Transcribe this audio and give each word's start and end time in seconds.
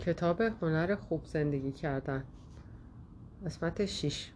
کتاب 0.00 0.40
هنر 0.40 0.94
خوب 0.94 1.24
زندگی 1.24 1.72
کردن. 1.72 2.24
قسمت 3.46 3.84
6 3.84 4.30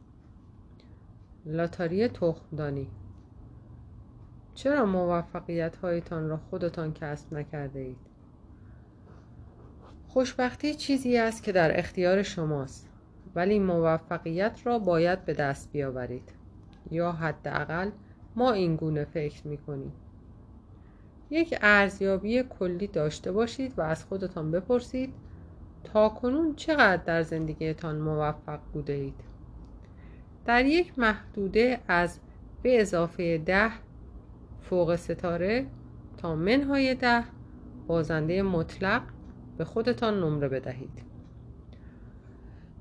لاتاری 1.46 2.08
تخمدانی. 2.08 2.88
چرا 4.54 4.86
موفقیت 4.86 5.76
هایتان 5.76 6.28
را 6.28 6.36
خودتان 6.36 6.92
کسب 6.92 7.34
نکرده 7.34 7.80
اید؟ 7.80 7.96
خوشبختی 10.08 10.74
چیزی 10.74 11.18
است 11.18 11.42
که 11.42 11.52
در 11.52 11.78
اختیار 11.78 12.22
شماست 12.22 12.88
ولی 13.34 13.58
موفقیت 13.58 14.60
را 14.64 14.78
باید 14.78 15.24
به 15.24 15.34
دست 15.34 15.72
بیاورید. 15.72 16.32
یا 16.90 17.12
حداقل 17.12 17.90
ما 18.36 18.52
این 18.52 18.76
گونه 18.76 19.04
فکر 19.04 19.46
می 19.46 19.58
یک 21.30 21.58
ارزیابی 21.62 22.42
کلی 22.42 22.86
داشته 22.86 23.32
باشید 23.32 23.78
و 23.78 23.82
از 23.82 24.04
خودتان 24.04 24.50
بپرسید 24.50 25.14
تا 25.84 26.08
کنون 26.08 26.54
چقدر 26.54 27.02
در 27.02 27.22
زندگیتان 27.22 27.96
موفق 27.96 28.60
بوده 28.72 28.92
اید 28.92 29.20
در 30.44 30.64
یک 30.64 30.98
محدوده 30.98 31.80
از 31.88 32.18
به 32.62 32.80
اضافه 32.80 33.38
ده 33.38 33.70
فوق 34.60 34.96
ستاره 34.96 35.66
تا 36.16 36.34
منهای 36.34 36.94
ده 36.94 37.24
بازنده 37.86 38.42
مطلق 38.42 39.02
به 39.58 39.64
خودتان 39.64 40.20
نمره 40.20 40.48
بدهید. 40.48 41.02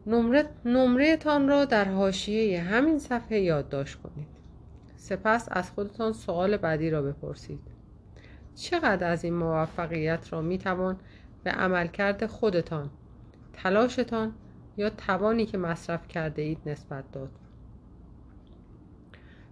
نمره 0.08 0.50
نمره 0.66 1.18
تان 1.18 1.48
را 1.48 1.66
در 1.66 1.86
حاشیه 1.86 2.62
همین 2.62 3.00
صفحه 3.00 3.40
یادداشت 3.40 3.96
کنید. 4.02 4.28
سپس 4.96 5.48
از 5.52 5.72
خودتان 5.72 6.14
سوال 6.14 6.58
بعدی 6.58 6.90
را 6.90 7.02
بپرسید. 7.02 7.60
چقدر 8.56 9.12
از 9.12 9.24
این 9.24 9.34
موفقیت 9.34 10.34
را 10.34 10.42
می 10.42 10.58
توان 10.58 11.00
به 11.44 11.52
عملکرد 11.52 12.26
خودتان 12.26 12.90
تلاشتان 13.54 14.34
یا 14.78 14.90
توانی 14.90 15.46
که 15.46 15.58
مصرف 15.58 16.08
کرده 16.08 16.42
اید 16.42 16.58
نسبت 16.66 17.12
داد. 17.12 17.30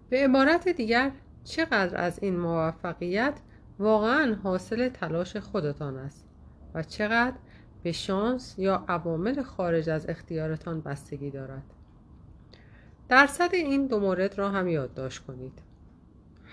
به 0.10 0.24
عبارت 0.24 0.68
دیگر 0.68 1.12
چقدر 1.44 2.02
از 2.02 2.20
این 2.24 2.40
موفقیت 2.40 3.34
واقعا 3.80 4.36
حاصل 4.44 4.90
تلاش 4.90 5.38
خودتان 5.38 5.98
است 5.98 6.28
و 6.74 6.84
چقدر 6.84 7.36
به 7.84 7.92
شانس 7.92 8.56
یا 8.58 8.86
عوامل 8.88 9.42
خارج 9.42 9.90
از 9.90 10.10
اختیارتان 10.10 10.82
بستگی 10.82 11.32
دارد. 11.32 11.64
درصد 13.10 13.50
این 13.54 13.88
دو 13.88 14.00
مورد 14.00 14.38
را 14.38 14.50
هم 14.50 14.68
یادداشت 14.68 15.20
کنید. 15.20 15.62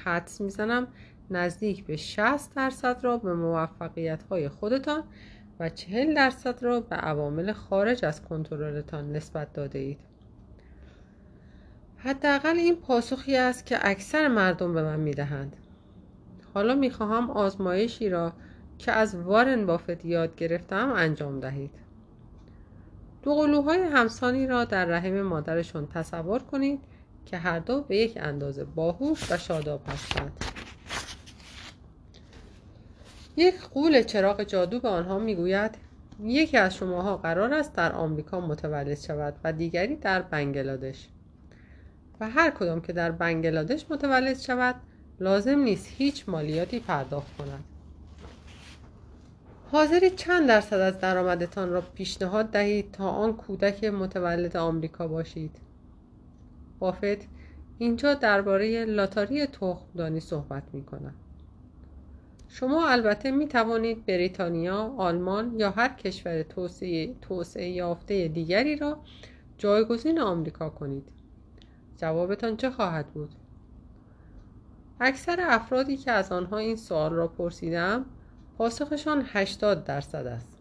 حدس 0.05 0.41
می‌زنم 0.41 0.87
نزدیک 1.31 1.85
به 1.85 1.97
60 1.97 2.55
درصد 2.55 3.05
را 3.05 3.17
به 3.17 3.35
موفقیت 3.35 4.23
های 4.23 4.49
خودتان 4.49 5.03
و 5.61 5.69
40 5.69 6.15
درصد 6.15 6.63
را 6.63 6.81
به 6.81 6.97
عوامل 6.97 7.53
خارج 7.53 8.05
از 8.05 8.23
کنترلتان 8.23 9.13
نسبت 9.13 9.53
داده 9.53 9.79
اید. 9.79 9.99
حداقل 11.97 12.57
این 12.57 12.77
پاسخی 12.77 13.37
است 13.37 13.67
که 13.67 13.79
اکثر 13.81 14.29
مردم 14.29 14.75
به 14.75 14.83
من 14.83 15.01
می‌دهند. 15.01 15.57
حالا 16.55 16.75
می‌خواهم 16.75 17.31
آزمایشی 17.31 18.09
را 18.09 18.33
که 18.79 18.93
از 18.93 19.15
وارن 19.15 19.67
بافت 19.67 20.05
یاد 20.05 20.37
گرفتم 20.37 20.93
انجام 20.97 21.41
دهید. 21.41 21.71
دو 23.23 23.35
قلوهای 23.35 23.83
همسانی 23.83 24.47
را 24.47 24.65
در 24.65 24.85
رحم 24.85 25.23
مادرشون 25.23 25.87
تصور 25.87 26.39
کنید 26.39 26.81
که 27.27 27.37
هر 27.37 27.59
دو 27.59 27.83
به 27.83 27.97
یک 27.97 28.19
اندازه 28.21 28.65
باهوش 28.65 29.33
و 29.33 29.37
شاداب 29.37 29.81
هستند. 29.89 30.58
یک 33.39 33.61
قول 33.61 34.03
چراغ 34.03 34.43
جادو 34.43 34.81
به 34.81 34.89
آنها 34.89 35.19
می‌گوید 35.19 35.75
یکی 36.23 36.57
از 36.57 36.75
شماها 36.75 37.17
قرار 37.17 37.55
است 37.55 37.75
در 37.75 37.93
آمریکا 37.93 38.41
متولد 38.41 38.99
شود 38.99 39.35
و 39.45 39.53
دیگری 39.53 39.97
در 39.97 40.23
بنگلادش. 40.23 41.09
و 42.21 42.31
هر 42.31 42.51
کدام 42.51 42.81
که 42.81 42.93
در 42.93 43.11
بنگلادش 43.11 43.87
متولد 43.91 44.39
شود 44.39 44.75
لازم 45.21 45.59
نیست 45.59 45.89
هیچ 45.91 46.29
مالیاتی 46.29 46.81
پرداخت 46.81 47.37
کند. 47.37 47.65
حاضری 49.73 50.11
چند 50.11 50.49
درصد 50.49 50.81
از 50.81 51.01
درآمدتان 51.01 51.71
را 51.71 51.81
پیشنهاد 51.81 52.51
دهید 52.51 52.93
تا 52.93 53.09
آن 53.09 53.33
کودک 53.33 53.85
متولد 53.85 54.57
آمریکا 54.57 55.09
باشید؟ 55.09 55.57
بافت 56.79 57.29
اینجا 57.79 58.15
درباره 58.15 58.85
لاتاری 58.85 59.47
تخمدانی 59.47 60.21
صحبت 60.21 60.63
می 60.73 60.85
کند 60.85 61.15
شما 62.49 62.89
البته 62.89 63.31
می 63.31 63.49
توانید 63.49 64.07
بریتانیا، 64.07 64.95
آلمان 64.97 65.55
یا 65.59 65.71
هر 65.71 65.89
کشور 65.89 66.43
توسعه, 67.23 67.69
یافته 67.69 68.29
دیگری 68.29 68.77
را 68.77 68.99
جایگزین 69.59 70.21
آمریکا 70.21 70.71
کنید. 70.71 71.09
جوابتان 71.97 72.57
چه 72.57 72.71
خواهد 72.71 73.07
بود؟ 73.07 73.31
اکثر 75.01 75.37
افرادی 75.41 75.97
که 75.97 76.11
از 76.11 76.33
آنها 76.33 76.59
این 76.59 76.77
سوال 76.77 77.13
را 77.13 77.29
پرسیدم 77.29 78.07
پاسخشان 78.59 79.25
80 79.27 79.85
درصد 79.85 80.27
است. 80.27 80.59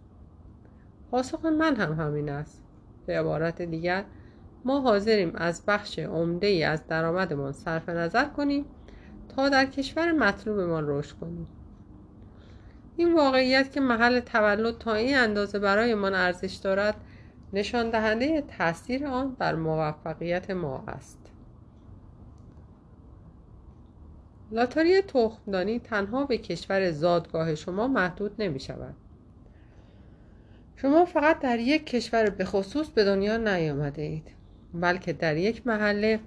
پاسخ 1.11 1.45
من 1.45 1.75
هم 1.75 1.93
همین 1.93 2.29
است. 2.29 2.63
به 3.05 3.19
عبارت 3.19 3.61
دیگر 3.61 4.05
ما 4.65 4.81
حاضریم 4.81 5.31
از 5.35 5.65
بخش 5.67 5.99
عمده 5.99 6.47
ای 6.47 6.63
از 6.63 6.87
درآمدمان 6.87 7.51
صرف 7.51 7.89
نظر 7.89 8.25
کنیم 8.25 8.65
تا 9.35 9.49
در 9.49 9.65
کشور 9.65 10.11
مطلوبمان 10.11 10.83
رشد 10.87 11.15
کنیم. 11.19 11.47
این 12.97 13.13
واقعیت 13.13 13.71
که 13.71 13.79
محل 13.79 14.19
تولد 14.19 14.77
تا 14.77 14.93
این 14.93 15.17
اندازه 15.17 15.59
برای 15.59 15.95
من 15.95 16.13
ارزش 16.13 16.53
دارد 16.53 16.95
نشان 17.53 17.89
دهنده 17.89 18.41
تاثیر 18.41 19.07
آن 19.07 19.35
بر 19.35 19.55
موفقیت 19.55 20.51
ما 20.51 20.83
است. 20.87 21.19
لاتاری 24.51 25.01
تخمدانی 25.01 25.79
تنها 25.79 26.25
به 26.25 26.37
کشور 26.37 26.91
زادگاه 26.91 27.55
شما 27.55 27.87
محدود 27.87 28.35
نمی 28.39 28.59
شود. 28.59 28.95
شما 30.75 31.05
فقط 31.05 31.39
در 31.39 31.59
یک 31.59 31.85
کشور 31.85 32.29
به 32.29 32.45
خصوص 32.45 32.89
به 32.89 33.03
دنیا 33.03 33.37
نیامده 33.37 34.01
اید 34.01 34.31
بلکه 34.73 35.13
در 35.13 35.37
یک 35.37 35.67
محله 35.67 36.19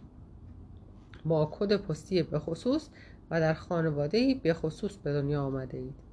با 1.24 1.50
کد 1.52 1.76
پستی 1.76 2.22
به 2.22 2.38
خصوص 2.38 2.88
و 3.30 3.40
در 3.40 3.54
خانواده 3.54 4.34
به 4.42 4.54
خصوص 4.54 4.96
به 4.96 5.12
دنیا 5.12 5.42
آمده 5.42 5.78
اید. 5.78 6.09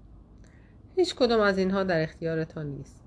هیچ 0.98 1.16
کدام 1.16 1.42
از 1.42 1.58
اینها 1.58 1.84
در 1.84 2.04
اختیارتان 2.04 2.66
نیست. 2.66 3.04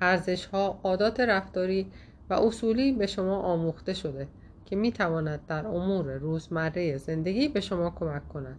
ارزش 0.00 0.46
ها 0.46 0.80
عادات 0.84 1.20
رفتاری 1.20 1.90
و 2.30 2.34
اصولی 2.34 2.92
به 2.92 3.06
شما 3.06 3.40
آموخته 3.40 3.94
شده 3.94 4.28
که 4.64 4.76
می 4.76 4.92
تواند 4.92 5.46
در 5.46 5.66
امور 5.66 6.12
روزمره 6.12 6.96
زندگی 6.96 7.48
به 7.48 7.60
شما 7.60 7.90
کمک 7.90 8.28
کند 8.28 8.58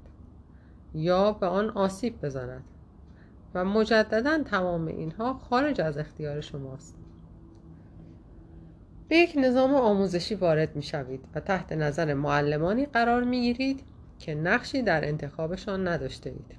یا 0.94 1.32
به 1.32 1.48
آن 1.48 1.70
آسیب 1.70 2.22
بزند 2.22 2.64
و 3.54 3.66
مجددا 3.66 4.44
تمام 4.44 4.88
اینها 4.88 5.34
خارج 5.34 5.82
از 5.82 5.98
اختیار 5.98 6.42
شماست. 6.42 6.96
به 9.08 9.16
یک 9.16 9.34
نظام 9.38 9.76
آموزشی 9.76 10.36
وارد 10.36 10.76
می 10.76 10.84
شوید 10.84 11.26
و 11.36 11.40
تحت 11.40 11.72
نظر 11.72 12.14
معلمانی 12.14 12.86
قرار 12.86 13.24
می 13.24 13.42
گیرید 13.42 13.84
که 14.20 14.36
نقشی 14.36 14.82
در 14.82 15.08
انتخابشان 15.08 15.88
نداشته 15.88 16.30
اید. 16.30 16.56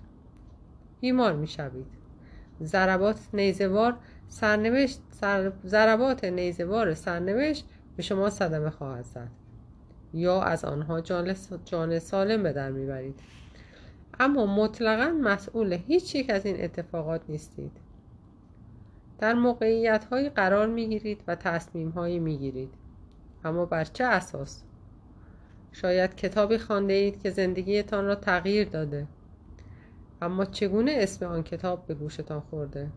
بیمار 1.00 1.32
می 1.32 1.46
شوید 1.46 1.97
ضربات 2.62 3.20
نیزوار 3.32 3.96
سرنوشت 4.28 5.00
سر... 5.10 5.52
ضربات 5.66 6.24
نیزوار 6.24 6.94
سرنوشت 6.94 7.66
به 7.96 8.02
شما 8.02 8.30
صدمه 8.30 8.70
خواهد 8.70 9.04
زد. 9.04 9.28
یا 10.14 10.42
از 10.42 10.64
آنها 10.64 11.00
جان, 11.00 11.34
جان 11.64 11.98
سالم 11.98 12.42
به 12.42 12.52
در 12.52 12.70
می‌برید. 12.70 13.20
اما 14.20 14.46
مطلقا 14.46 15.10
مسئول 15.22 15.72
هیچ 15.72 16.14
یک 16.14 16.30
از 16.30 16.46
این 16.46 16.64
اتفاقات 16.64 17.20
نیستید. 17.28 17.72
در 19.18 19.34
موقعیت 19.34 20.04
هایی 20.04 20.28
قرار 20.28 20.66
می‌گیرید 20.66 21.20
و 21.26 21.34
تصمیم 21.34 21.88
هایی 21.88 22.18
می‌گیرید. 22.18 22.74
اما 23.44 23.66
بر 23.66 23.84
چه 23.84 24.04
اساس؟ 24.04 24.62
شاید 25.72 26.14
کتابی 26.14 26.58
خوانده 26.58 26.92
اید 26.92 27.22
که 27.22 27.30
زندگیتان 27.30 28.04
را 28.04 28.14
تغییر 28.14 28.68
داده. 28.68 29.06
اما 30.22 30.44
چگونه 30.44 30.92
اسم 30.96 31.26
آن 31.26 31.42
کتاب 31.42 31.86
به 31.86 31.94
گوشتان 31.94 32.40
خورده؟ 32.40 32.90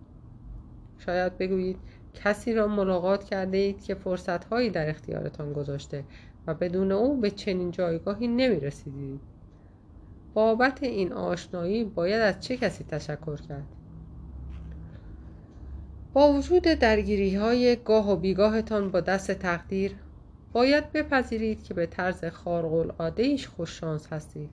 شاید 0.97 1.37
بگویید 1.37 1.77
کسی 2.13 2.53
را 2.53 2.67
ملاقات 2.67 3.23
کرده 3.23 3.57
اید 3.57 3.83
که 3.83 3.95
فرصتهایی 3.95 4.69
در 4.69 4.89
اختیارتان 4.89 5.53
گذاشته 5.53 6.03
و 6.47 6.53
بدون 6.53 6.91
او 6.91 7.17
به 7.17 7.31
چنین 7.31 7.71
جایگاهی 7.71 8.27
نمی 8.27 8.59
رسیدید 8.59 9.19
بابت 10.33 10.83
این 10.83 11.13
آشنایی 11.13 11.83
باید 11.83 12.21
از 12.21 12.39
چه 12.39 12.57
کسی 12.57 12.83
تشکر 12.83 13.35
کرد؟ 13.35 13.67
با 16.13 16.33
وجود 16.33 16.63
درگیری 16.63 17.35
های 17.35 17.75
گاه 17.75 18.11
و 18.11 18.15
بیگاهتان 18.15 18.91
با 18.91 18.99
دست 18.99 19.31
تقدیر 19.31 19.95
باید 20.53 20.91
بپذیرید 20.91 21.63
که 21.63 21.73
به 21.73 21.85
طرز 21.85 22.25
خارق 22.25 22.73
العاده 22.73 23.23
ایش 23.23 23.47
خوششانس 23.47 24.13
هستید. 24.13 24.49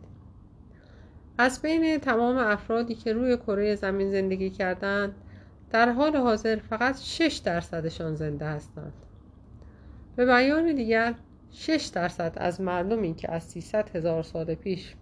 از 1.39 1.63
بین 1.63 1.99
تمام 1.99 2.37
افرادی 2.39 2.95
که 2.95 3.13
روی 3.13 3.37
کره 3.37 3.75
زمین 3.75 4.11
زندگی 4.11 4.51
کردند 4.51 5.15
در 5.71 5.93
حال 5.93 6.17
حاضر 6.17 6.57
فقط 6.57 6.99
6 7.01 7.41
درصدشان 7.45 8.15
زنده 8.15 8.47
هستند. 8.47 8.93
به 10.17 10.27
بیان 10.27 10.75
دیگر 10.75 11.15
6 11.51 11.91
درصد 11.95 12.33
از 12.37 12.61
مردمی 12.61 13.15
که 13.15 13.33
از 13.33 13.43
300 13.43 13.97
هزار 13.97 14.23
سال 14.23 14.55
پیش 14.55 14.95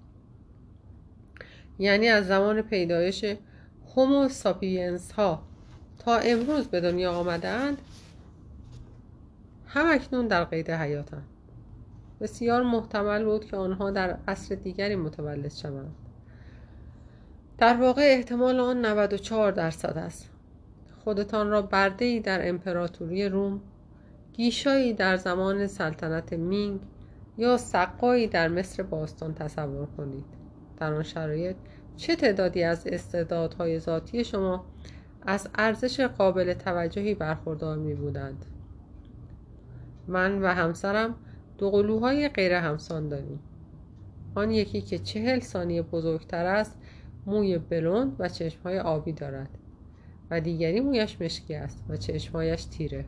یعنی 1.78 2.08
از 2.08 2.26
زمان 2.26 2.62
پیدایش 2.62 3.24
هومو 3.96 4.28
ساپینس 4.28 5.12
ها 5.12 5.42
تا 5.98 6.16
امروز 6.16 6.66
به 6.68 6.80
دنیا 6.80 7.12
آمدند 7.12 7.78
هم 9.66 9.86
اکنون 9.90 10.26
در 10.26 10.44
قید 10.44 10.70
حیاتند. 10.70 11.26
بسیار 12.20 12.62
محتمل 12.62 13.24
بود 13.24 13.44
که 13.44 13.56
آنها 13.56 13.90
در 13.90 14.18
عصر 14.28 14.54
دیگری 14.54 14.96
متولد 14.96 15.52
شوند. 15.52 15.94
در 17.58 17.76
واقع 17.76 18.02
احتمال 18.02 18.60
آن 18.60 18.84
94 18.84 19.52
درصد 19.52 19.98
است. 19.98 20.30
خودتان 21.04 21.50
را 21.50 21.62
برده 21.62 22.04
ای 22.04 22.20
در 22.20 22.48
امپراتوری 22.48 23.28
روم 23.28 23.60
گیشایی 24.32 24.92
در 24.92 25.16
زمان 25.16 25.66
سلطنت 25.66 26.32
مینگ 26.32 26.80
یا 27.38 27.56
سقایی 27.56 28.26
در 28.26 28.48
مصر 28.48 28.82
باستان 28.82 29.34
تصور 29.34 29.86
کنید. 29.96 30.24
در 30.76 30.92
آن 30.92 31.02
شرایط 31.02 31.56
چه 31.96 32.16
تعدادی 32.16 32.62
از 32.62 32.86
استعدادهای 32.86 33.78
ذاتی 33.78 34.24
شما 34.24 34.64
از 35.26 35.48
ارزش 35.54 36.00
قابل 36.00 36.54
توجهی 36.54 37.14
برخوردار 37.14 37.76
می 37.76 37.94
بودند 37.94 38.44
من 40.08 40.42
و 40.42 40.46
همسرم 40.46 41.14
دو 41.58 41.70
قلوهای 41.70 42.28
غیر 42.28 42.52
همسان 42.52 43.08
داریم. 43.08 43.40
آن 44.34 44.50
یکی 44.50 44.80
که 44.80 44.98
چهل 44.98 45.40
ثانیه 45.40 45.82
بزرگتر 45.82 46.46
است 46.46 46.78
موی 47.26 47.58
بلوند 47.58 48.16
و 48.18 48.28
چشمهای 48.28 48.78
آبی 48.78 49.12
دارد 49.12 49.50
و 50.30 50.40
دیگری 50.40 50.80
مویش 50.80 51.20
مشکی 51.20 51.54
است 51.54 51.84
و 51.88 51.96
چشمهایش 51.96 52.64
تیره. 52.64 53.04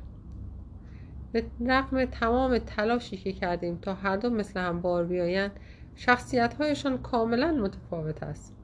به 1.33 1.45
رغم 1.67 2.05
تمام 2.05 2.59
تلاشی 2.59 3.17
که 3.17 3.33
کردیم 3.33 3.79
تا 3.83 3.95
هر 3.95 4.17
دو 4.17 4.31
مثل 4.31 4.61
هم 4.61 4.81
بار 4.81 5.05
بیایند 5.05 5.53
شخصیتهایشان 5.95 6.99
کاملا 6.99 7.53
متفاوت 7.53 8.23
است. 8.23 8.55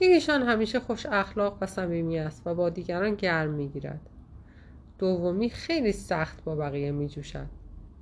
یکیشان 0.00 0.42
همیشه 0.42 0.80
خوش 0.80 1.06
اخلاق 1.06 1.58
و 1.60 1.66
صمیمی 1.66 2.18
است 2.18 2.46
و 2.46 2.54
با 2.54 2.70
دیگران 2.70 3.14
گرم 3.14 3.50
می‌گیرد. 3.50 4.00
دومی 4.98 5.50
خیلی 5.50 5.92
سخت 5.92 6.44
با 6.44 6.56
بقیه 6.56 6.92
میجوشد 6.92 7.46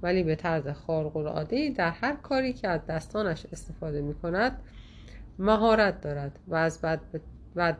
ولی 0.02 0.22
به 0.22 0.36
طرز 0.36 0.68
خارق 0.68 1.16
در 1.70 1.90
هر 1.90 2.16
کاری 2.16 2.52
که 2.52 2.68
از 2.68 2.86
دستانش 2.86 3.46
استفاده 3.52 4.00
می 4.02 4.14
کند 4.14 4.62
مهارت 5.38 6.00
دارد 6.00 6.38
و 6.48 6.54
از 6.54 6.80
بد 6.80 7.00
به, 7.12 7.20
بد 7.56 7.78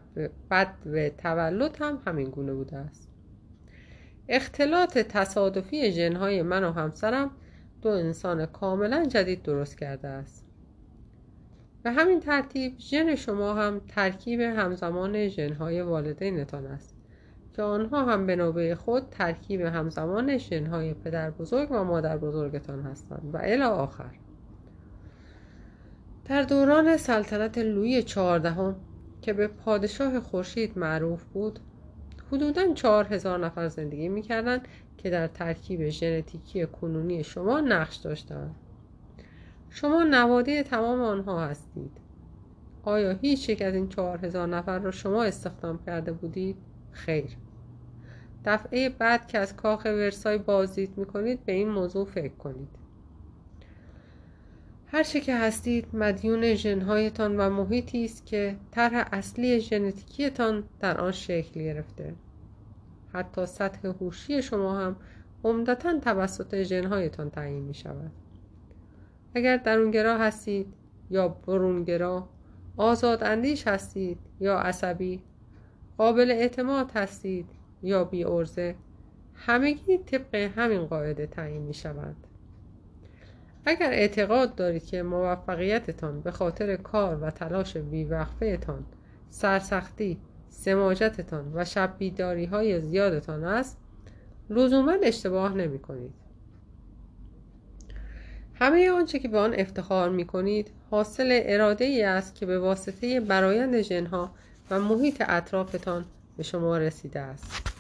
بد 0.51 0.75
به 0.85 1.11
تولد 1.19 1.77
هم 1.81 1.99
همین 2.07 2.31
گونه 2.31 2.53
بوده 2.53 2.77
است. 2.77 3.09
اختلاط 4.29 4.99
تصادفی 4.99 5.93
ژنهای 5.93 6.43
من 6.43 6.65
و 6.65 6.73
همسرم 6.73 7.31
دو 7.83 7.89
انسان 7.89 8.47
کاملا 8.47 9.05
جدید 9.05 9.43
درست 9.43 9.79
کرده 9.79 10.09
است. 10.09 10.45
به 11.83 11.91
همین 11.91 12.21
ترتیب 12.21 12.79
ژن 12.79 13.15
شما 13.15 13.55
هم 13.55 13.81
ترکیب 13.89 14.41
همزمان 14.41 15.29
ژنهای 15.29 15.83
والدینتان 15.83 16.67
است 16.67 16.95
که 17.57 17.63
آنها 17.63 18.05
هم 18.05 18.27
به 18.27 18.37
نوبه 18.37 18.75
خود 18.75 19.11
ترکیب 19.11 19.61
همزمان 19.61 20.39
ژنهای 20.39 20.95
پدر 20.95 21.31
بزرگ 21.31 21.69
و 21.71 21.85
مادر 21.85 22.19
بزرگتان 22.19 22.83
هستند 22.83 23.31
و 23.35 23.39
الی 23.43 23.63
آخر. 23.63 24.11
در 26.25 26.43
دوران 26.43 26.97
سلطنت 26.97 27.59
لویی 27.59 28.03
چهاردهم 28.03 28.77
که 29.23 29.33
به 29.33 29.47
پادشاه 29.49 30.21
خورشید 30.21 30.79
معروف 30.79 31.25
بود 31.25 31.59
حدودا 32.33 32.75
چهار 32.75 33.15
هزار 33.15 33.39
نفر 33.47 33.69
زندگی 33.69 34.09
می‌کردند 34.09 34.69
که 34.97 35.11
در 35.11 35.27
ترکیب 35.27 35.89
ژنتیکی 35.89 36.67
کنونی 36.67 37.25
شما 37.25 37.61
نقش 37.61 37.97
داشتند. 37.97 38.55
شما 39.71 40.03
نواده 40.03 40.63
تمام 40.63 41.01
آنها 41.01 41.47
هستید. 41.47 41.91
آیا 42.83 43.13
هیچ 43.13 43.49
یک 43.49 43.63
از 43.63 43.75
این 43.75 43.89
چهار 43.89 44.27
هزار 44.27 44.49
نفر 44.49 44.79
را 44.79 44.91
شما 44.91 45.25
استخدام 45.25 45.79
کرده 45.87 46.13
بودید؟ 46.13 46.57
خیر. 46.93 47.37
دفعه 48.45 48.89
بعد 48.89 49.27
که 49.27 49.39
از 49.39 49.57
کاخ 49.57 49.85
ورسای 49.85 50.39
بازدید 50.39 50.99
می‌کنید 50.99 51.45
به 51.45 51.53
این 51.53 51.69
موضوع 51.69 52.05
فکر 52.05 52.35
کنید. 52.35 52.84
هر 54.95 55.03
چه 55.03 55.21
که 55.21 55.37
هستید 55.37 55.87
مدیون 55.93 56.55
ژنهایتان 56.55 57.37
و 57.37 57.51
محیطی 57.51 58.05
است 58.05 58.27
که 58.27 58.57
طرح 58.71 59.09
اصلی 59.13 59.61
ژنتیکیتان 59.61 60.65
در 60.81 61.01
آن 61.01 61.13
شکل 61.13 61.61
گرفته. 61.61 62.15
حتی 63.13 63.47
سطح 63.47 63.89
هوشی 63.89 64.43
شما 64.43 64.79
هم 64.79 64.97
عمدتا 65.45 65.99
توسط 65.99 66.63
ژنهایتان 66.63 67.31
تعیین 67.31 67.63
می 67.63 67.75
شود 67.75 68.11
اگر 69.35 69.57
درونگرا 69.57 70.19
هستید 70.19 70.67
یا 71.11 71.29
برونگرا 71.29 72.29
آزاد 72.77 73.25
اندیش 73.25 73.67
هستید 73.67 74.19
یا 74.41 74.59
عصبی 74.59 75.23
قابل 75.99 76.31
اعتماد 76.31 76.91
هستید 76.95 77.47
یا 77.83 78.05
بی 78.05 78.25
ارزه 78.25 78.75
همگی 79.35 79.99
طبق 79.99 80.35
همین 80.35 80.87
قاعده 80.87 81.27
تعیین 81.27 81.63
می 81.63 81.75
شوند 81.75 82.17
اگر 83.67 83.91
اعتقاد 83.93 84.55
دارید 84.55 84.87
که 84.87 85.03
موفقیتتان 85.03 86.21
به 86.21 86.31
خاطر 86.31 86.77
کار 86.77 87.19
و 87.23 87.31
تلاش 87.31 87.77
بیوقفهتان 87.77 88.85
سرسختی 89.31 90.19
سماجتتان 90.49 91.53
و 91.55 91.65
شب 91.65 91.95
بیداری 91.99 92.45
های 92.45 92.81
زیادتان 92.81 93.45
است 93.45 93.79
لزوما 94.51 94.93
اشتباه 95.03 95.55
نمی 95.55 95.79
کنید 95.79 96.13
همه 98.55 98.91
آنچه 98.91 99.19
که 99.19 99.29
به 99.29 99.39
آن 99.39 99.55
افتخار 99.59 100.09
می 100.11 100.25
کنید 100.25 100.71
حاصل 100.91 101.41
اراده 101.45 101.85
ای 101.85 102.03
است 102.03 102.35
که 102.35 102.47
به 102.47 102.59
واسطه 102.59 103.21
برایند 103.21 103.81
ژنها 103.81 104.31
و 104.71 104.81
محیط 104.81 105.23
اطرافتان 105.27 106.05
به 106.37 106.43
شما 106.43 106.79
رسیده 106.79 107.21
است. 107.21 107.71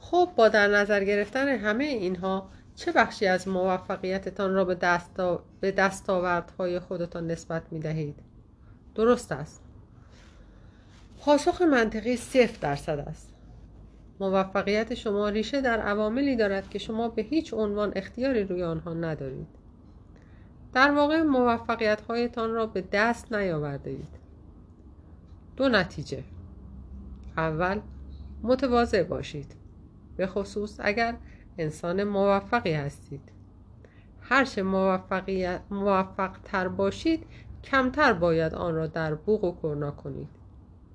خب 0.00 0.28
با 0.36 0.48
در 0.48 0.68
نظر 0.68 1.04
گرفتن 1.04 1.48
همه 1.48 1.84
اینها 1.84 2.48
چه 2.78 2.92
بخشی 2.92 3.26
از 3.26 3.48
موفقیتتان 3.48 4.54
را 4.54 4.64
به, 4.64 4.74
دستا... 4.74 5.44
به 5.60 5.72
دستاوردهای 5.72 6.78
خودتان 6.78 7.26
نسبت 7.26 7.62
می 7.70 7.80
دهید؟ 7.80 8.18
درست 8.94 9.32
است. 9.32 9.62
پاسخ 11.20 11.62
منطقی 11.62 12.16
صفر 12.16 12.58
درصد 12.60 12.98
است. 12.98 13.32
موفقیت 14.20 14.94
شما 14.94 15.28
ریشه 15.28 15.60
در 15.60 15.80
عواملی 15.80 16.36
دارد 16.36 16.70
که 16.70 16.78
شما 16.78 17.08
به 17.08 17.22
هیچ 17.22 17.54
عنوان 17.54 17.92
اختیاری 17.96 18.44
روی 18.44 18.62
آنها 18.62 18.94
ندارید. 18.94 19.48
در 20.74 20.90
واقع 20.90 21.22
موفقیت 21.22 22.00
هایتان 22.00 22.52
را 22.52 22.66
به 22.66 22.84
دست 22.92 23.32
نیاورده 23.32 23.90
اید 23.90 24.18
دو 25.56 25.68
نتیجه. 25.68 26.24
اول 27.36 27.80
متواضع 28.42 29.02
باشید. 29.02 29.54
به 30.16 30.26
خصوص 30.26 30.76
اگر 30.78 31.14
انسان 31.58 32.04
موفقی 32.04 32.72
هستید. 32.72 33.32
هرچه 34.20 34.62
موفق 35.70 36.32
تر 36.44 36.68
باشید 36.68 37.26
کمتر 37.64 38.12
باید 38.12 38.54
آن 38.54 38.74
را 38.74 38.86
در 38.86 39.14
بوق 39.14 39.44
و 39.44 39.52
کرنا 39.62 39.90
کنید. 39.90 40.28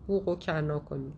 بوق 0.08 0.28
و 0.28 0.36
کرنا 0.36 0.80
کنید. 0.80 1.14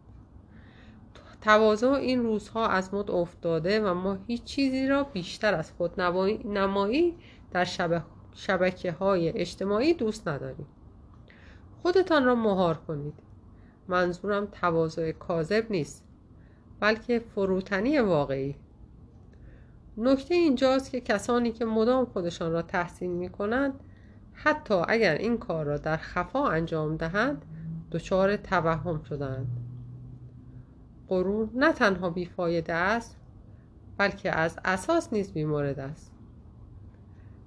تواضع 1.41 1.87
این 1.87 2.23
روزها 2.23 2.67
از 2.67 2.93
مد 2.93 3.11
افتاده 3.11 3.79
و 3.79 3.93
ما 3.93 4.17
هیچ 4.27 4.43
چیزی 4.43 4.87
را 4.87 5.03
بیشتر 5.03 5.53
از 5.53 5.71
خود 5.71 6.01
نمایی 6.45 7.15
در 7.51 7.65
شبکه 8.33 8.91
های 8.91 9.29
اجتماعی 9.29 9.93
دوست 9.93 10.27
نداریم. 10.27 10.67
خودتان 11.81 12.25
را 12.25 12.35
مهار 12.35 12.77
کنید. 12.77 13.13
منظورم 13.87 14.45
تواضع 14.45 15.11
کاذب 15.11 15.65
نیست 15.69 16.03
بلکه 16.79 17.19
فروتنی 17.19 17.99
واقعی. 17.99 18.55
نکته 19.97 20.33
اینجاست 20.33 20.91
که 20.91 21.01
کسانی 21.01 21.51
که 21.51 21.65
مدام 21.65 22.05
خودشان 22.05 22.51
را 22.51 22.61
تحسین 22.61 23.11
می 23.11 23.29
کنند 23.29 23.79
حتی 24.33 24.81
اگر 24.87 25.15
این 25.15 25.37
کار 25.37 25.65
را 25.65 25.77
در 25.77 25.97
خفا 25.97 26.47
انجام 26.47 26.97
دهند 26.97 27.45
دچار 27.91 28.37
توهم 28.37 29.03
شدند 29.03 29.47
غرور 31.09 31.49
نه 31.55 31.73
تنها 31.73 32.09
بیفایده 32.09 32.73
است 32.73 33.17
بلکه 33.97 34.31
از 34.31 34.59
اساس 34.65 35.13
نیز 35.13 35.33
بیمورد 35.33 35.79
است. 35.79 36.11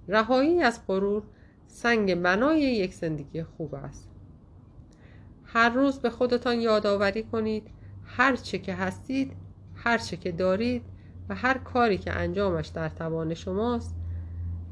رهایی 0.08 0.62
از 0.62 0.80
غرور 0.86 1.22
سنگ 1.66 2.14
بنای 2.14 2.60
یک 2.60 2.94
زندگی 2.94 3.42
خوب 3.42 3.74
است. 3.74 4.08
هر 5.44 5.68
روز 5.68 5.98
به 5.98 6.10
خودتان 6.10 6.60
یادآوری 6.60 7.22
کنید 7.22 7.68
هر 8.04 8.36
چه 8.36 8.58
که 8.58 8.74
هستید 8.74 9.32
هر 9.74 9.98
چه 9.98 10.16
که 10.16 10.32
دارید 10.32 10.82
و 11.28 11.34
هر 11.34 11.58
کاری 11.58 11.98
که 11.98 12.12
انجامش 12.12 12.66
در 12.66 12.88
توان 12.88 13.34
شماست 13.34 13.94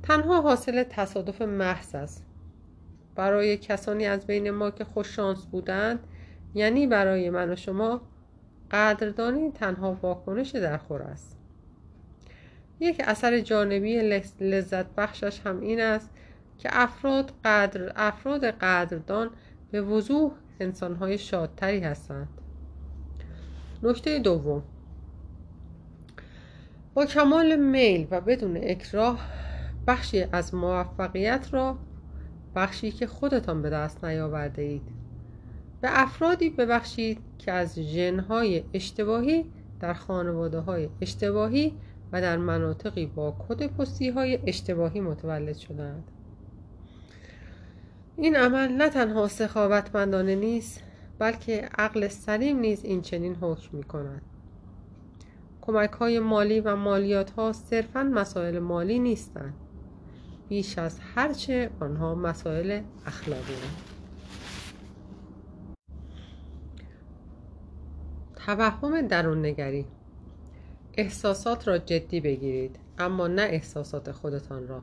تنها 0.02 0.40
حاصل 0.40 0.82
تصادف 0.82 1.42
محض 1.42 1.94
است. 1.94 2.24
برای 3.14 3.56
کسانی 3.56 4.06
از 4.06 4.26
بین 4.26 4.50
ما 4.50 4.70
که 4.70 4.84
خوش 4.84 5.16
شانس 5.16 5.46
بودند 5.46 5.98
یعنی 6.54 6.86
برای 6.86 7.30
من 7.30 7.50
و 7.52 7.56
شما 7.56 8.00
قدردانی 8.70 9.50
تنها 9.50 9.98
واکنش 10.02 10.50
درخور 10.50 11.02
است. 11.02 11.36
یک 12.80 13.02
اثر 13.04 13.40
جانبی 13.40 14.00
لذت 14.40 14.86
بخشش 14.94 15.40
هم 15.40 15.60
این 15.60 15.80
است 15.80 16.10
که 16.58 16.68
افراد 16.72 17.32
قدر 17.44 17.92
افراد 17.96 18.44
قدردان 18.44 19.30
به 19.70 19.80
وضوح 19.80 20.32
انسانهای 20.60 21.18
شادتری 21.18 21.80
هستند. 21.80 22.28
نکته 23.82 24.18
دوم. 24.18 24.62
با 26.96 27.06
کمال 27.06 27.56
میل 27.56 28.06
و 28.10 28.20
بدون 28.20 28.56
اکراه 28.56 29.20
بخشی 29.86 30.26
از 30.32 30.54
موفقیت 30.54 31.48
را 31.52 31.78
بخشی 32.54 32.90
که 32.90 33.06
خودتان 33.06 33.62
به 33.62 33.70
دست 33.70 34.04
نیاورده 34.04 34.62
اید. 34.62 34.82
به 35.80 35.88
افرادی 36.02 36.50
ببخشید 36.50 37.18
که 37.38 37.52
از 37.52 37.78
ژنهای 37.78 38.64
اشتباهی 38.74 39.44
در 39.80 39.94
خانواده 39.94 40.58
های 40.58 40.88
اشتباهی 41.00 41.72
و 42.12 42.20
در 42.20 42.36
مناطقی 42.36 43.06
با 43.06 43.36
کد 43.48 43.66
پستی 43.66 44.08
های 44.10 44.38
اشتباهی 44.46 45.00
متولد 45.00 45.56
شدند 45.56 46.04
این 48.16 48.36
عمل 48.36 48.72
نه 48.72 48.88
تنها 48.88 49.28
سخاوتمندانه 49.28 50.34
نیست 50.34 50.82
بلکه 51.18 51.68
عقل 51.78 52.08
سلیم 52.08 52.58
نیز 52.58 52.84
این 52.84 53.02
چنین 53.02 53.34
حکم 53.34 53.76
می 53.76 53.82
کند 53.82 54.22
کمک 55.66 55.90
های 55.90 56.20
مالی 56.20 56.60
و 56.60 56.76
مالیات 56.76 57.30
ها 57.30 57.52
صرفا 57.52 58.02
مسائل 58.02 58.58
مالی 58.58 58.98
نیستند 58.98 59.54
بیش 60.48 60.78
از 60.78 61.00
هرچه 61.14 61.70
آنها 61.80 62.14
مسائل 62.14 62.80
اخلاقی 63.06 63.54
هستند. 63.54 63.96
توهم 68.36 69.08
درون 69.08 69.46
نگری 69.46 69.86
احساسات 70.94 71.68
را 71.68 71.78
جدی 71.78 72.20
بگیرید 72.20 72.78
اما 72.98 73.26
نه 73.26 73.42
احساسات 73.42 74.12
خودتان 74.12 74.68
را. 74.68 74.82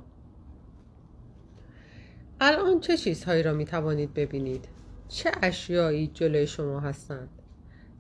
الان 2.42 2.80
چه 2.80 2.98
چیزهایی 2.98 3.44
را 3.44 3.54
می 3.54 3.66
توانید 3.66 4.14
ببینید؟ 4.14 4.68
چه 5.08 5.32
اشیایی 5.42 6.08
جلوی 6.08 6.48
شما 6.48 6.80
هستند؟ 6.80 7.43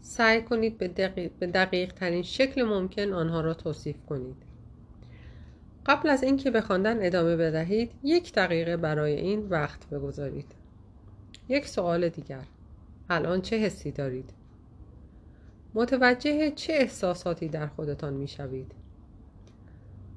سعی 0.06 0.42
کنید 0.42 0.78
به 0.78 0.88
دقیق, 0.88 1.32
به 1.40 1.48
دقیق 1.48 1.94
ترین 1.94 2.24
شکل 2.24 2.64
ممکن 2.64 3.14
آنها 3.14 3.42
را 3.42 3.54
توصیف 3.54 3.96
کنید. 4.10 4.36
قبل 5.86 6.10
از 6.10 6.24
اینکه 6.24 6.52
به 6.52 6.62
خواندن 6.62 7.06
ادامه 7.06 7.36
بدهید 7.36 7.92
یک 8.04 8.34
دقیقه 8.34 8.78
برای 8.78 9.14
این 9.14 9.48
وقت 9.50 9.90
بگذارید. 9.90 10.52
یک 11.50 11.68
سوال 11.68 12.10
دیگر. 12.10 12.44
الان 13.10 13.42
چه 13.42 13.58
حسی 13.58 13.92
دارید؟ 13.92 14.30
متوجه 15.74 16.52
چه 16.52 16.74
احساساتی 16.74 17.48
در 17.48 17.68
خودتان 17.68 18.14
می‌شوید؟ 18.14 18.72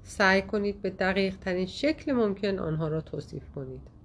سعی 0.02 0.42
کنید 0.42 0.82
به 0.82 0.90
دقیق 0.90 1.36
ترین 1.36 1.66
شکل 1.66 2.12
ممکن 2.12 2.58
آنها 2.58 2.88
را 2.88 3.00
توصیف 3.00 3.42
کنید. 3.54 3.95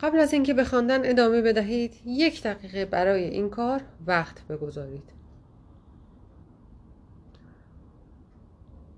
قبل 0.00 0.18
از 0.18 0.32
اینکه 0.32 0.54
به 0.54 0.64
خواندن 0.64 1.10
ادامه 1.10 1.42
بدهید 1.42 1.94
یک 2.06 2.42
دقیقه 2.42 2.84
برای 2.84 3.24
این 3.24 3.50
کار 3.50 3.80
وقت 4.06 4.46
بگذارید. 4.46 5.12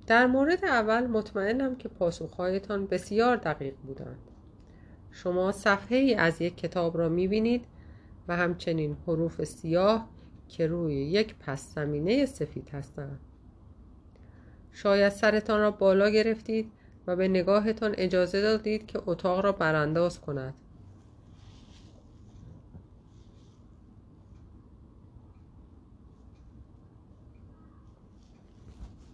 در 0.06 0.26
مورد 0.26 0.64
اول 0.64 1.06
مطمئنم 1.06 1.76
که 1.76 1.88
پاسخهایتان 1.88 2.86
بسیار 2.86 3.36
دقیق 3.36 3.74
بودند. 3.86 4.18
شما 5.10 5.52
صفحه 5.52 5.98
ای 5.98 6.14
از 6.14 6.42
یک 6.42 6.56
کتاب 6.56 6.98
را 6.98 7.08
می‌بینید 7.08 7.64
و 8.28 8.36
همچنین 8.36 8.96
حروف 9.06 9.44
سیاه 9.44 10.08
که 10.48 10.66
روی 10.66 10.94
یک 10.94 11.34
پس 11.34 11.74
زمینه 11.74 12.26
سفید 12.26 12.68
هستند. 12.68 13.20
شاید 14.72 15.12
سرتان 15.12 15.60
را 15.60 15.70
بالا 15.70 16.08
گرفتید 16.08 16.72
و 17.06 17.16
به 17.16 17.28
نگاهتان 17.28 17.94
اجازه 17.98 18.40
دادید 18.40 18.86
که 18.86 19.02
اتاق 19.06 19.44
را 19.44 19.52
برانداز 19.52 20.20
کند. 20.20 20.54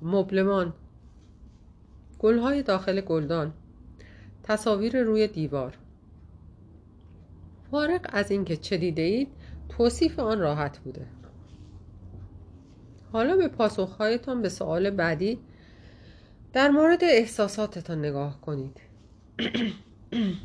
مبلمان. 0.03 0.75
گلهای 2.19 2.63
داخل 2.63 3.01
گلدان. 3.01 3.53
تصاویر 4.43 5.03
روی 5.03 5.29
دیوار. 5.29 5.79
فارغ 7.71 8.01
از 8.09 8.31
اینکه 8.31 8.57
چه 8.57 8.77
دیده 8.77 9.03
اید 9.03 9.29
توصیف 9.69 10.19
آن 10.19 10.41
راحت 10.41 10.79
بوده. 10.79 11.07
حالا 13.13 13.37
به 13.37 13.49
پاسخهایتان 13.49 14.43
به 14.43 14.49
سوال 14.49 14.91
بعدی 14.91 15.39
در 16.53 16.71
مورد 16.71 17.05
احساساتتان 17.05 17.99
نگاه 17.99 18.41
کنید. 18.41 18.81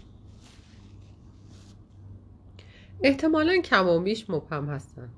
احتمالا 3.03 3.61
کم 3.61 3.87
و 3.89 3.99
بیش 3.99 4.29
مبهم 4.29 4.69
هستند. 4.69 5.09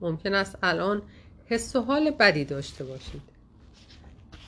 ممکن 0.00 0.34
است 0.34 0.58
الان 0.62 1.02
حس 1.50 1.76
و 1.76 1.80
حال 1.80 2.10
بدی 2.10 2.44
داشته 2.44 2.84
باشید. 2.84 3.22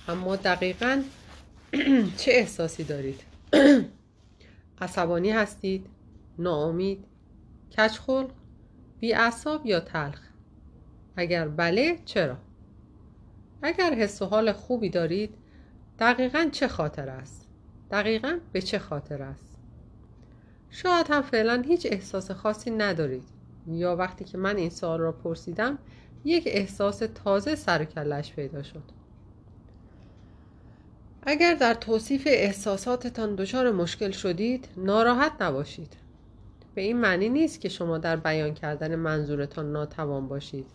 اما 0.09 0.37
دقیقا 0.37 1.03
چه 2.19 2.33
احساسی 2.33 2.85
دارید؟ 2.85 3.21
عصبانی 4.81 5.31
هستید؟ 5.31 5.87
ناامید؟ 6.39 7.05
کچخلق 7.79 8.31
بیعصاب 9.01 9.67
یا 9.67 9.81
تلخ؟ 9.81 10.21
اگر 11.17 11.49
بله 11.49 11.99
چرا؟ 12.05 12.37
اگر 13.63 13.95
حس 13.95 14.23
و 14.23 14.27
حال 14.27 14.53
خوبی 14.53 14.89
دارید 14.89 15.35
دقیقا 15.99 16.49
چه 16.53 16.69
خاطر 16.69 17.09
است؟ 17.09 17.49
دقیقا 17.91 18.39
به 18.53 18.63
چه 18.63 18.79
خاطر 18.79 19.23
است؟ 19.23 19.57
شاید 20.71 21.07
هم 21.11 21.23
فعلا 21.23 21.63
هیچ 21.67 21.87
احساس 21.91 22.31
خاصی 22.31 22.71
ندارید. 22.71 23.25
یا 23.67 23.97
وقتی 23.97 24.25
که 24.25 24.39
من 24.39 24.57
این 24.57 24.71
سوال 24.71 25.01
را 25.01 25.13
پرسیدم 25.13 25.79
یک 26.25 26.43
احساس 26.47 27.03
تازه 27.25 27.55
سر 27.55 27.85
کلش 27.85 28.33
پیدا 28.33 28.63
شد. 28.63 28.83
اگر 31.23 31.55
در 31.55 31.75
توصیف 31.75 32.23
احساساتتان 32.27 33.35
دچار 33.35 33.71
مشکل 33.71 34.11
شدید 34.11 34.69
ناراحت 34.77 35.33
نباشید. 35.41 35.97
به 36.75 36.83
این 36.83 36.97
معنی 36.97 37.29
نیست 37.29 37.61
که 37.61 37.69
شما 37.69 37.99
در 37.99 38.17
بیان 38.17 38.55
کردن 38.55 38.95
منظورتان 38.95 39.73
ناتوان 39.73 40.29
باشید. 40.29 40.67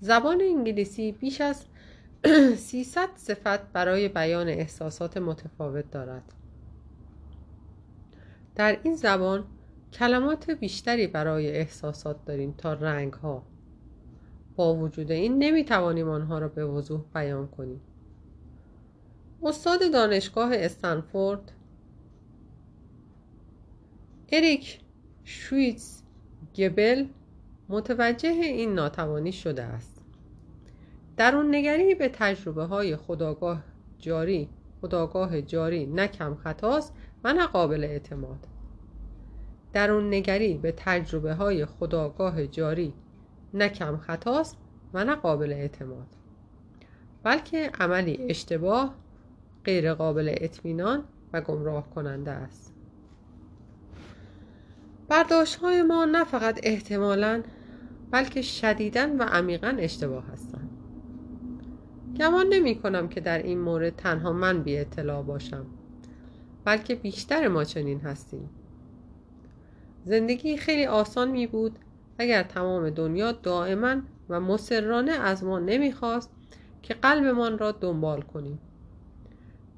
زبان 0.00 0.40
انگلیسی 0.40 1.12
بیش 1.12 1.40
از 1.40 1.64
300 2.56 3.08
صفت 3.16 3.72
برای 3.72 4.08
بیان 4.08 4.48
احساسات 4.48 5.16
متفاوت 5.16 5.90
دارد. 5.90 6.22
در 8.54 8.78
این 8.82 8.94
زبان 8.94 9.44
کلمات 9.92 10.50
بیشتری 10.50 11.06
برای 11.06 11.50
احساسات 11.50 12.24
داریم 12.24 12.54
تا 12.58 12.72
رنگ 12.72 13.12
ها 13.12 13.42
با 14.60 14.74
وجود 14.74 15.10
این 15.10 15.38
نمی 15.38 15.64
توانیم 15.64 16.08
آنها 16.08 16.38
را 16.38 16.48
به 16.48 16.64
وضوح 16.64 17.00
بیان 17.14 17.48
کنیم. 17.48 17.80
استاد 19.42 19.92
دانشگاه 19.92 20.50
استنفورد 20.54 21.52
اریک 24.32 24.80
شویتز 25.24 26.02
گبل 26.56 27.06
متوجه 27.68 28.28
این 28.28 28.74
ناتوانی 28.74 29.32
شده 29.32 29.62
است. 29.62 30.02
در 31.16 31.36
اون 31.36 31.54
نگری 31.54 31.94
به 31.94 32.08
تجربه 32.08 32.64
های 32.64 32.96
خداگاه 32.96 33.64
جاری 33.98 34.48
خداگاه 34.80 35.42
جاری 35.42 35.86
نه 35.86 36.08
کم 36.08 36.34
خطاست 36.34 36.94
و 37.24 37.32
نه 37.32 37.46
قابل 37.46 37.84
اعتماد. 37.84 38.46
در 39.72 39.90
اون 39.90 40.14
نگری 40.14 40.54
به 40.54 40.72
تجربه 40.76 41.34
های 41.34 41.66
خداگاه 41.66 42.46
جاری 42.46 42.94
نه 43.54 43.68
کم 43.68 43.96
خطاست 43.96 44.56
و 44.94 45.04
نه 45.04 45.14
قابل 45.14 45.52
اعتماد. 45.52 46.06
بلکه 47.22 47.70
عملی 47.80 48.16
اشتباه 48.28 48.94
غیر 49.64 49.94
قابل 49.94 50.34
اطمینان 50.36 51.04
و 51.32 51.40
گمراه 51.40 51.90
کننده 51.90 52.30
است. 52.30 52.74
برداشت 55.08 55.56
های 55.56 55.82
ما 55.82 56.04
نه 56.04 56.24
فقط 56.24 56.60
احتمالا 56.62 57.42
بلکه 58.10 58.42
شدیدن 58.42 59.16
و 59.16 59.22
عمیقا 59.22 59.76
اشتباه 59.78 60.24
هستند. 60.26 60.70
گمان 62.18 62.46
نمی 62.46 62.74
کنم 62.74 63.08
که 63.08 63.20
در 63.20 63.42
این 63.42 63.60
مورد 63.60 63.96
تنها 63.96 64.32
من 64.32 64.62
بی 64.62 64.78
اطلاع 64.78 65.22
باشم 65.22 65.66
بلکه 66.64 66.94
بیشتر 66.94 67.48
ما 67.48 67.64
چنین 67.64 68.00
هستیم. 68.00 68.50
زندگی 70.04 70.56
خیلی 70.56 70.86
آسان 70.86 71.30
می 71.30 71.46
بود 71.46 71.78
اگر 72.20 72.42
تمام 72.42 72.90
دنیا 72.90 73.32
دائما 73.32 73.96
و 74.28 74.40
مسررانه 74.40 75.12
از 75.12 75.44
ما 75.44 75.58
نمی‌خواست 75.58 76.30
که 76.82 76.94
قلبمان 76.94 77.58
را 77.58 77.72
دنبال 77.72 78.22
کنیم. 78.22 78.58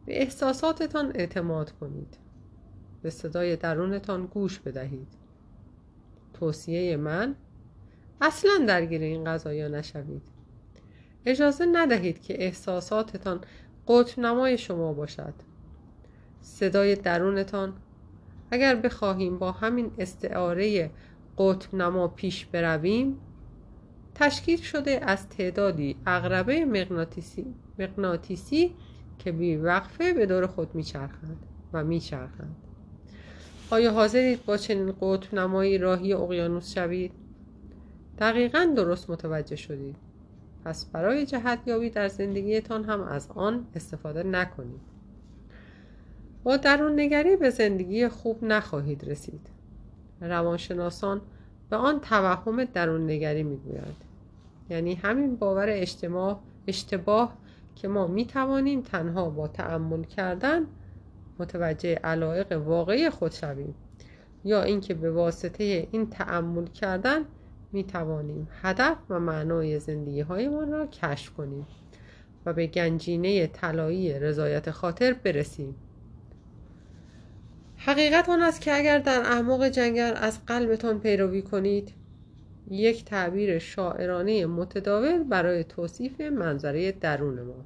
به 0.06 0.22
احساساتتان 0.22 1.12
اعتماد 1.14 1.72
کنید. 1.72 2.16
به 3.02 3.10
صدای 3.10 3.56
درونتان 3.56 4.26
گوش 4.26 4.58
بدهید. 4.58 5.08
توصیه 6.34 6.96
من 6.96 7.34
اصلا 8.20 8.64
درگیر 8.66 9.02
این 9.02 9.24
قضایا 9.24 9.68
نشوید. 9.68 10.22
اجازه 11.26 11.66
ندهید 11.72 12.22
که 12.22 12.44
احساساتتان 12.44 13.40
قطب 13.88 14.20
نمای 14.20 14.58
شما 14.58 14.92
باشد. 14.92 15.34
صدای 16.40 16.94
درونتان 16.94 17.72
اگر 18.50 18.74
بخواهیم 18.74 19.38
با 19.38 19.52
همین 19.52 19.90
استعاره 19.98 20.90
قطب 21.38 21.74
نما 21.74 22.08
پیش 22.08 22.46
برویم 22.46 23.18
تشکیل 24.14 24.60
شده 24.60 25.00
از 25.02 25.28
تعدادی 25.28 25.96
اغربه 26.06 26.64
مغناطیسی, 26.64 27.46
مغناطیسی 27.78 28.74
که 29.18 29.32
بی 29.32 29.56
وقفه 29.56 30.12
به 30.12 30.26
دور 30.26 30.46
خود 30.46 30.74
میچرخند 30.74 31.46
و 31.72 31.84
میچرخند. 31.84 32.56
آیا 33.70 33.92
حاضرید 33.92 34.44
با 34.44 34.56
چنین 34.56 34.92
قطب 35.00 35.34
نمایی 35.34 35.78
راهی 35.78 36.12
اقیانوس 36.12 36.74
شوید؟ 36.74 37.12
دقیقا 38.18 38.72
درست 38.76 39.10
متوجه 39.10 39.56
شدید. 39.56 39.96
پس 40.64 40.84
برای 40.84 41.26
جهت 41.26 41.58
یابی 41.66 41.90
در 41.90 42.08
زندگیتان 42.08 42.84
هم 42.84 43.02
از 43.02 43.28
آن 43.34 43.66
استفاده 43.74 44.22
نکنید. 44.22 44.80
با 46.44 46.56
درون 46.56 47.00
نگری 47.00 47.36
به 47.36 47.50
زندگی 47.50 48.08
خوب 48.08 48.44
نخواهید 48.44 49.10
رسید. 49.10 49.48
روانشناسان 50.28 51.20
به 51.70 51.76
آن 51.76 52.00
توهم 52.00 52.64
درون 52.64 53.10
نگری 53.10 53.42
می‌گویند. 53.42 53.96
یعنی 54.70 54.94
همین 54.94 55.36
باور 55.36 55.66
اجتماع 55.68 56.40
اشتباه 56.66 57.36
که 57.74 57.88
ما 57.88 58.06
می 58.06 58.26
توانیم 58.26 58.80
تنها 58.80 59.30
با 59.30 59.48
تعمل 59.48 60.02
کردن 60.02 60.66
متوجه 61.38 61.94
علایق 61.94 62.52
واقعی 62.52 63.10
خود 63.10 63.32
شویم 63.32 63.74
یا 64.44 64.62
اینکه 64.62 64.94
به 64.94 65.10
واسطه 65.10 65.88
این 65.90 66.10
تعمل 66.10 66.66
کردن 66.66 67.24
می 67.72 67.84
توانیم 67.84 68.48
هدف 68.62 68.96
و 69.10 69.20
معنای 69.20 69.78
زندگی 69.78 70.20
هایمان 70.20 70.72
را 70.72 70.86
کشف 70.86 71.32
کنیم 71.34 71.66
و 72.46 72.52
به 72.52 72.66
گنجینه 72.66 73.46
طلایی 73.46 74.18
رضایت 74.18 74.70
خاطر 74.70 75.12
برسیم. 75.12 75.74
حقیقت 77.84 78.28
آن 78.28 78.42
است 78.42 78.60
که 78.60 78.76
اگر 78.76 78.98
در 78.98 79.20
اعماق 79.20 79.68
جنگل 79.68 80.12
از 80.16 80.46
قلبتان 80.46 81.00
پیروی 81.00 81.42
کنید 81.42 81.94
یک 82.70 83.04
تعبیر 83.04 83.58
شاعرانه 83.58 84.46
متداول 84.46 85.22
برای 85.22 85.64
توصیف 85.64 86.20
منظره 86.20 86.92
درون 86.92 87.42
ما. 87.42 87.64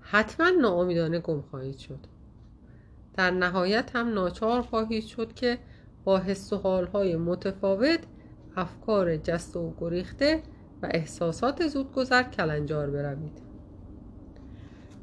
حتما 0.00 0.50
ناامیدانه 0.50 1.18
گم 1.18 1.40
خواهید 1.40 1.78
شد. 1.78 1.98
در 3.16 3.30
نهایت 3.30 3.96
هم 3.96 4.14
ناچار 4.14 4.62
خواهید 4.62 5.04
شد 5.04 5.34
که 5.34 5.58
با 6.04 6.18
حس 6.18 6.52
و 6.52 6.56
حالهای 6.56 7.16
متفاوت 7.16 8.00
افکار 8.56 9.16
جست 9.16 9.56
و 9.56 9.74
گریخته 9.80 10.42
و 10.82 10.88
احساسات 10.90 11.66
زودگذر 11.66 12.22
کلنجار 12.22 12.90
بروید. 12.90 13.47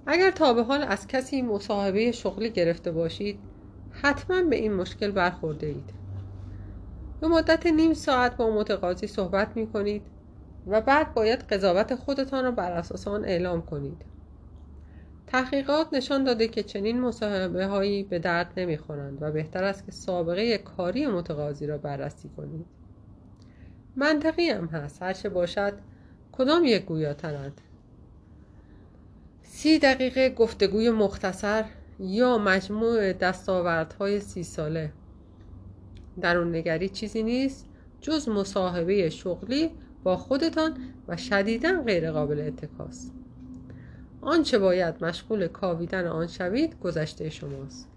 اگر 0.07 0.31
تا 0.31 0.53
به 0.53 0.63
حال 0.63 0.81
از 0.81 1.07
کسی 1.07 1.41
مصاحبه 1.41 2.12
شغلی 2.12 2.50
گرفته 2.50 2.91
باشید 2.91 3.39
حتما 3.91 4.41
به 4.50 4.55
این 4.55 4.74
مشکل 4.74 5.12
برخورده 5.12 5.67
اید 5.67 5.93
به 7.21 7.27
مدت 7.27 7.65
نیم 7.65 7.93
ساعت 7.93 8.38
با 8.38 8.50
متقاضی 8.50 9.07
صحبت 9.07 9.57
می 9.57 9.67
کنید 9.67 10.01
و 10.67 10.81
بعد 10.81 11.13
باید 11.13 11.39
قضاوت 11.39 11.95
خودتان 11.95 12.43
را 12.43 12.51
بر 12.51 12.71
اساس 12.71 13.07
آن 13.07 13.25
اعلام 13.25 13.62
کنید. 13.62 14.05
تحقیقات 15.27 15.88
نشان 15.93 16.24
داده 16.24 16.47
که 16.47 16.63
چنین 16.63 17.01
مصاحبه 17.01 17.65
هایی 17.65 18.03
به 18.03 18.19
درد 18.19 18.53
نمی‌خورند 18.57 19.17
و 19.21 19.31
بهتر 19.31 19.63
است 19.63 19.85
که 19.85 19.91
سابقه 19.91 20.57
کاری 20.57 21.07
متقاضی 21.07 21.67
را 21.67 21.77
بررسی 21.77 22.29
کنید. 22.38 22.65
منطقی 23.95 24.50
هم 24.50 24.65
هست 24.65 25.01
هرچه 25.01 25.29
باشد 25.29 25.74
کدام 26.31 26.65
یک 26.65 26.85
گویاترند؟ 26.85 27.62
سی 29.56 29.80
دقیقه 29.80 30.30
گفتگوی 30.30 30.89
مختصر 30.89 31.65
یا 32.00 32.38
مجموع 32.38 33.13
دستاوردهای 33.13 34.20
سی 34.20 34.44
ساله. 34.44 34.91
در 36.22 36.38
اون 36.38 36.56
نگری 36.56 36.89
چیزی 36.89 37.24
نیست 37.24 37.65
جز 38.02 38.30
مصاحبه 38.30 39.10
شغلی 39.10 39.72
با 40.04 40.18
خودتان 40.18 40.78
و 41.08 41.18
شدیدا 41.18 41.82
غیر 41.82 42.12
قابل 42.12 42.39
اتکاست 42.39 43.13
آنچه 44.22 44.60
باید 44.60 45.04
مشغول 45.04 45.48
کاویدن 45.48 46.08
آن 46.08 46.28
شوید 46.28 46.80
گذشته 46.80 47.30
شماست. 47.30 47.89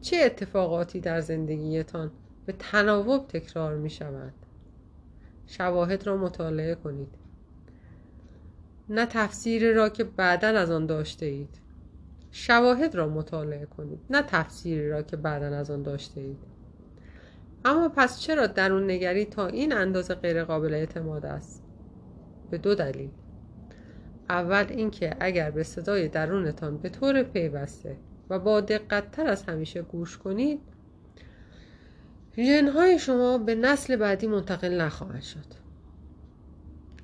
چه 0.00 0.16
اتفاقاتی 0.16 1.00
در 1.00 1.20
زندگیتان 1.20 2.10
به 2.46 2.52
تناوب 2.58 3.28
تکرار 3.28 3.76
می 3.76 3.90
شود 3.90 4.34
شواهد 5.46 6.06
را 6.06 6.16
مطالعه 6.16 6.74
کنید. 6.74 7.29
نه 8.90 9.06
تفسیر 9.06 9.72
را 9.72 9.88
که 9.88 10.04
بعدا 10.04 10.48
از 10.48 10.70
آن 10.70 10.86
داشته 10.86 11.26
اید 11.26 11.60
شواهد 12.30 12.94
را 12.94 13.08
مطالعه 13.08 13.66
کنید. 13.66 14.00
نه 14.10 14.22
تفسیری 14.22 14.90
را 14.90 15.02
که 15.02 15.16
بعدا 15.16 15.46
از 15.46 15.70
آن 15.70 15.82
داشته 15.82 16.20
اید 16.20 16.38
اما 17.64 17.88
پس 17.88 18.20
چرا 18.20 18.46
درون 18.46 18.90
نگری 18.90 19.24
تا 19.24 19.46
این 19.46 19.72
اندازه 19.72 20.14
غیر 20.14 20.44
قابل 20.44 20.74
اعتماد 20.74 21.26
است؟ 21.26 21.62
به 22.50 22.58
دو 22.58 22.74
دلیل. 22.74 23.10
اول 24.28 24.66
اینکه 24.68 25.16
اگر 25.20 25.50
به 25.50 25.62
صدای 25.62 26.08
درونتان 26.08 26.78
به 26.78 26.88
طور 26.88 27.22
پیوسته 27.22 27.96
و 28.30 28.38
با 28.38 28.60
دقت 28.60 29.10
تر 29.10 29.26
از 29.26 29.42
همیشه 29.42 29.82
گوش 29.82 30.18
کنید 30.18 30.60
ژنهای 32.36 32.98
شما 32.98 33.38
به 33.38 33.54
نسل 33.54 33.96
بعدی 33.96 34.26
منتقل 34.26 34.80
نخواهد 34.80 35.22
شد. 35.22 35.59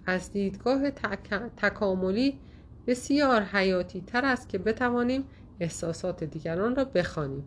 از 0.06 0.32
دیدگاه 0.32 0.90
تکاملی 1.56 2.38
بسیار 2.86 3.42
حیاتی 3.42 4.00
تر 4.00 4.24
است 4.24 4.48
که 4.48 4.58
بتوانیم 4.58 5.24
احساسات 5.60 6.24
دیگران 6.24 6.76
را 6.76 6.84
بخوانیم. 6.84 7.44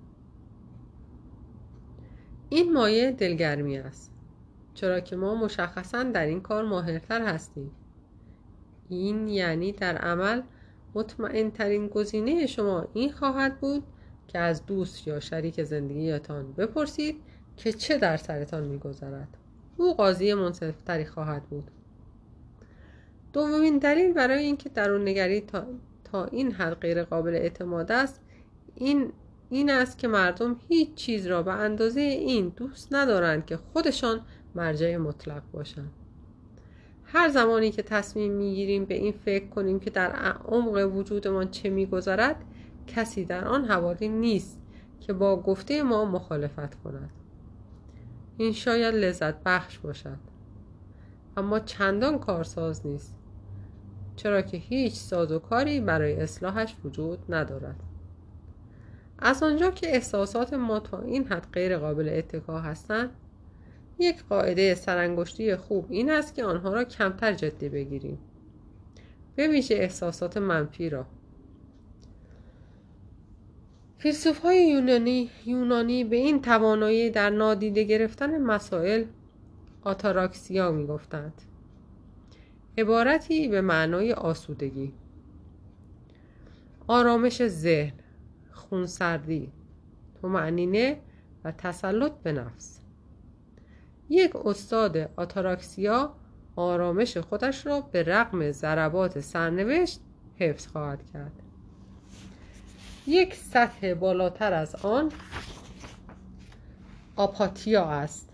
این 2.49 2.73
مایه 2.73 3.11
دلگرمی 3.11 3.77
است 3.77 4.11
چرا 4.73 4.99
که 4.99 5.15
ما 5.15 5.35
مشخصا 5.35 6.03
در 6.03 6.25
این 6.25 6.41
کار 6.41 6.65
ماهرتر 6.65 7.25
هستیم. 7.25 7.71
این 8.89 9.27
یعنی 9.27 9.71
در 9.71 9.97
عمل 9.97 10.41
مطمئن 10.95 11.51
ترین 11.51 11.87
گزینه 11.87 12.45
شما 12.45 12.87
این 12.93 13.11
خواهد 13.11 13.59
بود 13.59 13.83
که 14.27 14.39
از 14.39 14.65
دوست 14.65 15.07
یا 15.07 15.19
شریک 15.19 15.63
زندگیتان 15.63 16.53
بپرسید 16.53 17.15
که 17.57 17.73
چه 17.73 17.97
در 17.97 18.17
سرتان 18.17 18.63
میگذرد. 18.63 19.37
او 19.77 19.93
قاضی 19.93 20.33
منصفتری 20.33 21.05
خواهد 21.05 21.43
بود. 21.43 21.71
دومین 23.33 23.77
دلیل 23.77 24.13
برای 24.13 24.43
اینکه 24.43 24.69
درون 24.69 25.01
نگری 25.01 25.41
تا, 25.41 25.65
تا 26.03 26.25
این 26.25 26.51
حد 26.51 26.73
غیر 26.73 27.03
قابل 27.03 27.35
اعتماد 27.35 27.91
است 27.91 28.21
این 28.75 29.11
این 29.49 29.69
است 29.69 29.97
که 29.97 30.07
مردم 30.07 30.55
هیچ 30.67 30.93
چیز 30.93 31.27
را 31.27 31.43
به 31.43 31.51
اندازه 31.51 32.01
این 32.01 32.49
دوست 32.49 32.93
ندارند 32.93 33.45
که 33.45 33.57
خودشان 33.57 34.21
مرجع 34.55 34.97
مطلق 34.97 35.43
باشند. 35.51 35.91
هر 37.03 37.29
زمانی 37.29 37.71
که 37.71 37.81
تصمیم 37.81 38.31
می‌گیریم 38.31 38.85
به 38.85 38.93
این 38.93 39.11
فکر 39.11 39.47
کنیم 39.47 39.79
که 39.79 39.89
در 39.89 40.11
عمق 40.47 40.95
وجودمان 40.95 41.51
چه 41.51 41.69
میگذرد 41.69 42.35
کسی 42.87 43.25
در 43.25 43.45
آن 43.45 43.65
حوالی 43.65 44.07
نیست 44.07 44.59
که 44.99 45.13
با 45.13 45.41
گفته 45.41 45.83
ما 45.83 46.05
مخالفت 46.05 46.75
کند. 46.75 47.09
این 48.37 48.53
شاید 48.53 48.95
لذت 48.95 49.43
بخش 49.43 49.77
باشد. 49.79 50.17
اما 51.37 51.59
چندان 51.59 52.19
کارساز 52.19 52.85
نیست. 52.85 53.18
چرا 54.19 54.41
که 54.41 54.58
هیچ 54.58 54.93
ساز 54.93 55.32
و 55.32 55.39
کاری 55.39 55.79
برای 55.79 56.21
اصلاحش 56.21 56.75
وجود 56.84 57.19
ندارد. 57.29 57.75
از 59.19 59.43
آنجا 59.43 59.71
که 59.71 59.95
احساسات 59.95 60.53
ما 60.53 60.79
تا 60.79 61.01
این 61.01 61.23
حد 61.27 61.47
غیر 61.53 61.77
قابل 61.77 62.10
اتکا 62.10 62.60
هستند 62.60 63.10
یک 63.99 64.23
قاعده 64.23 64.75
سرانگشتی 64.75 65.55
خوب 65.55 65.86
این 65.89 66.12
است 66.12 66.36
که 66.36 66.43
آنها 66.43 66.73
را 66.73 66.84
کمتر 66.84 67.34
جدی 67.34 67.69
بگیریم. 67.69 68.19
به 69.36 69.47
ویژه 69.47 69.75
احساسات 69.75 70.38
منفی 70.38 70.89
را. 70.89 71.05
فیلسوف 73.97 74.39
های 74.39 74.67
یونانی, 74.67 75.29
یونانی 75.45 76.03
به 76.03 76.15
این 76.15 76.41
توانایی 76.41 77.10
در 77.10 77.29
نادیده 77.29 77.84
گرفتن 77.84 78.41
مسائل 78.41 79.03
آتاراکسیا 79.84 80.71
می 80.71 80.88
گفتند 80.88 81.41
عبارتی 82.77 83.47
به 83.47 83.62
معنای 83.62 84.13
آسودگی. 84.13 84.93
آرامش 86.88 87.47
ذهن 87.47 87.93
خونسردی 88.51 89.51
معنینه 90.23 90.99
و 91.43 91.51
تسلط 91.51 92.12
به 92.12 92.32
نفس. 92.32 92.79
یک 94.10 94.36
استاد 94.36 94.97
آتاراکسیا 95.15 96.15
آرامش 96.55 97.17
خودش 97.17 97.65
را 97.65 97.82
به 97.82 98.03
رغم 98.03 98.51
ضربات 98.51 99.19
سرنوشت 99.19 99.99
حفظ 100.39 100.67
خواهد 100.67 101.12
کرد. 101.13 101.32
یک 103.08 103.36
سطح 103.36 103.93
بالاتر 103.93 104.53
از 104.53 104.75
آن 104.75 105.12
آپاتیا 107.15 107.86
است 107.86 108.29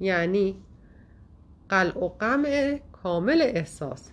یعنی 0.00 0.62
قلع 1.68 1.98
و 1.98 2.08
قمع 2.08 2.80
کامل 3.02 3.42
احساس 3.42 4.10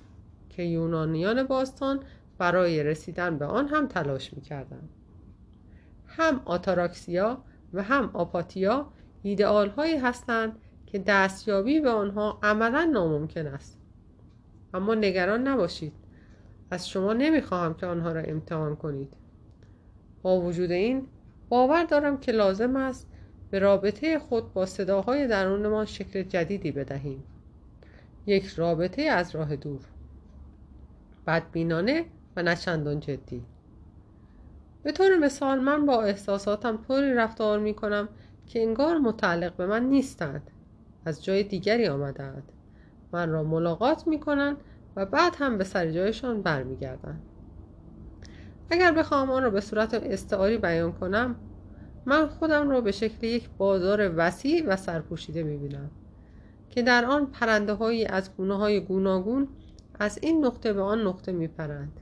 که 0.49 0.63
یونانیان 0.63 1.43
باستان 1.43 1.99
برای 2.37 2.83
رسیدن 2.83 3.37
به 3.37 3.45
آن 3.45 3.67
هم 3.67 3.87
تلاش 3.87 4.33
می‌کردند. 4.33 4.89
هم 6.07 6.41
آتاراکسیا 6.45 7.43
و 7.73 7.83
هم 7.83 8.09
آپاتیا 8.13 8.87
ایدئال 9.23 9.69
هایی 9.69 9.97
هستند 9.97 10.57
که 10.85 10.99
دستیابی 10.99 11.79
به 11.79 11.89
آنها 11.89 12.39
عملا 12.43 12.83
ناممکن 12.93 13.47
است. 13.47 13.79
اما 14.73 14.95
نگران 14.95 15.47
نباشید. 15.47 15.93
از 16.71 16.89
شما 16.89 17.13
نمی‌خواهم 17.13 17.73
که 17.73 17.85
آنها 17.85 18.11
را 18.11 18.21
امتحان 18.21 18.75
کنید. 18.75 19.13
با 20.21 20.41
وجود 20.41 20.71
این 20.71 21.07
باور 21.49 21.83
دارم 21.83 22.17
که 22.17 22.31
لازم 22.31 22.75
است 22.75 23.07
به 23.51 23.59
رابطه 23.59 24.19
خود 24.19 24.53
با 24.53 24.65
صداهای 24.65 25.27
درونمان 25.27 25.85
شکل 25.85 26.23
جدیدی 26.23 26.71
بدهیم. 26.71 27.23
یک 28.25 28.45
رابطه 28.45 29.01
از 29.01 29.35
راه 29.35 29.55
دور. 29.55 29.81
بدبینانه 31.27 32.05
و 32.35 32.43
نچندان 32.43 32.99
جدی. 32.99 33.45
به 34.83 34.91
طور 34.91 35.17
مثال 35.17 35.59
من 35.59 35.85
با 35.85 36.01
احساساتم 36.01 36.77
طوری 36.77 37.13
رفتار 37.13 37.59
می 37.59 37.73
کنم 37.73 38.09
که 38.45 38.61
انگار 38.61 38.97
متعلق 38.97 39.55
به 39.55 39.65
من 39.65 39.83
نیستند. 39.83 40.51
از 41.05 41.23
جای 41.23 41.43
دیگری 41.43 41.87
آمدند 41.87 42.51
من 43.11 43.29
را 43.29 43.43
ملاقات 43.43 44.07
می 44.07 44.19
کنند 44.19 44.57
و 44.95 45.05
بعد 45.05 45.35
هم 45.39 45.57
به 45.57 45.63
سر 45.63 45.91
جایشان 45.91 46.41
برمیگردند. 46.41 47.21
اگر 48.69 48.91
بخواهم 48.91 49.31
آن 49.31 49.43
را 49.43 49.49
به 49.49 49.61
صورت 49.61 49.93
استعاری 49.93 50.57
بیان 50.57 50.93
کنم 50.93 51.35
من 52.05 52.27
خودم 52.27 52.69
را 52.69 52.81
به 52.81 52.91
شکل 52.91 53.27
یک 53.27 53.49
بازار 53.57 54.13
وسیع 54.15 54.65
و 54.67 54.75
سرپوشیده 54.75 55.43
می‌بینم. 55.43 55.89
که 56.69 56.81
در 56.81 57.05
آن 57.05 57.25
پرنده 57.25 57.73
هایی 57.73 58.05
از 58.05 58.35
گونه 58.35 58.57
های 58.57 58.79
گوناگون 58.79 59.47
از 59.99 60.19
این 60.21 60.45
نقطه 60.45 60.73
به 60.73 60.81
آن 60.81 61.07
نقطه 61.07 61.31
میپرند. 61.31 61.99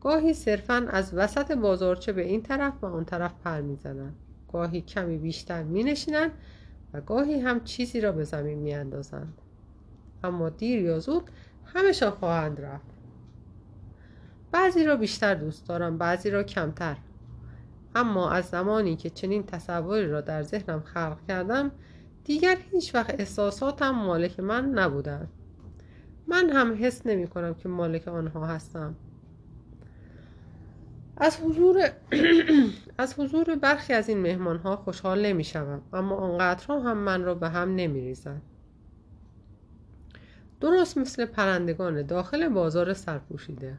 گاهی 0.00 0.34
صرفا 0.34 0.86
از 0.90 1.14
وسط 1.14 1.52
بازارچه 1.52 2.12
به 2.12 2.22
این 2.22 2.42
طرف 2.42 2.84
و 2.84 2.86
آن 2.86 3.04
طرف 3.04 3.34
پر 3.44 3.60
می‌زنند. 3.60 4.16
گاهی 4.52 4.80
کمی 4.80 5.18
بیشتر 5.18 5.62
مینشینند 5.62 6.30
و 6.92 7.00
گاهی 7.00 7.40
هم 7.40 7.64
چیزی 7.64 8.00
را 8.00 8.12
به 8.12 8.24
زمین 8.24 8.58
میاندازند. 8.58 9.34
اما 10.24 10.48
دیر 10.48 10.82
یا 10.82 10.98
زود 10.98 11.30
همشان 11.64 12.10
خواهند 12.10 12.60
رفت. 12.60 12.86
بعضی 14.52 14.84
را 14.84 14.96
بیشتر 14.96 15.34
دوست 15.34 15.68
دارم 15.68 15.98
بعضی 15.98 16.30
را 16.30 16.42
کمتر. 16.42 16.96
اما 17.94 18.30
از 18.30 18.44
زمانی 18.44 18.96
که 18.96 19.10
چنین 19.10 19.42
تصوری 19.42 20.06
را 20.06 20.20
در 20.20 20.42
ذهنم 20.42 20.80
خلق 20.80 21.18
کردم 21.28 21.70
دیگر 22.24 22.56
هیچ 22.70 22.94
وقت 22.94 23.20
احساساتم 23.20 23.90
مالک 23.90 24.40
من 24.40 24.64
نبودند 24.64 25.28
من 26.26 26.50
هم 26.50 26.76
حس 26.80 27.06
نمی 27.06 27.26
کنم 27.26 27.54
که 27.54 27.68
مالک 27.68 28.08
آنها 28.08 28.46
هستم. 28.46 28.96
از 31.16 31.40
حضور 31.40 31.90
از 32.98 33.14
حضور 33.20 33.54
برخی 33.56 33.92
از 33.92 34.08
این 34.08 34.18
مهمان 34.18 34.56
ها 34.58 34.76
خوشحال 34.76 35.26
نمی 35.26 35.44
شوم 35.44 35.82
اما 35.92 36.16
آنقدرها 36.16 36.80
هم 36.80 36.98
من 36.98 37.22
را 37.22 37.34
به 37.34 37.48
هم 37.48 37.74
نمی 37.74 38.00
ریزن. 38.00 38.42
درست 40.60 40.98
مثل 40.98 41.24
پرندگان 41.24 42.06
داخل 42.06 42.48
بازار 42.48 42.94
سرپوشیده. 42.94 43.78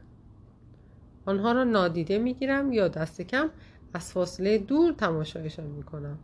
آنها 1.26 1.52
را 1.52 1.64
نادیده 1.64 2.18
می 2.18 2.34
گیرم 2.34 2.72
یا 2.72 2.88
دست 2.88 3.22
کم 3.22 3.50
از 3.94 4.12
فاصله 4.12 4.58
دور 4.58 4.92
تماشایشان 4.92 5.66
می 5.66 5.82
کنم. 5.82 6.18